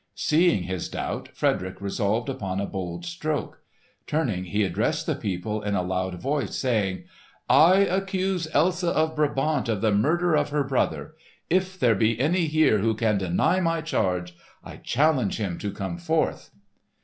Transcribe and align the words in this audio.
Seeing 0.15 0.63
his 0.63 0.89
doubt, 0.89 1.29
Frederick 1.35 1.79
resolved 1.79 2.27
upon 2.27 2.59
a 2.59 2.65
bold 2.65 3.05
stroke. 3.05 3.59
Turning 4.07 4.45
he 4.45 4.63
addressed 4.63 5.05
the 5.05 5.13
people 5.13 5.61
in 5.61 5.75
a 5.75 5.83
loud 5.83 6.15
voice, 6.19 6.55
saying, 6.57 7.03
"I 7.47 7.81
accuse 7.81 8.47
Elsa 8.51 8.89
of 8.89 9.15
Brabant 9.15 9.69
of 9.69 9.81
the 9.81 9.91
murder 9.93 10.33
of 10.33 10.49
her 10.49 10.63
brother. 10.63 11.13
If 11.51 11.79
there 11.79 11.93
be 11.93 12.19
any 12.19 12.47
here 12.47 12.79
who 12.79 12.95
can 12.95 13.19
deny 13.19 13.59
my 13.59 13.81
charge, 13.81 14.35
I 14.63 14.77
challenge 14.77 15.37
him 15.37 15.59
to 15.59 15.71
come 15.71 15.99
forth!" 15.99 16.49